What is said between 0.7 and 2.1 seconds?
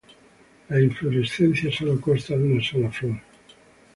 inflorescencia sólo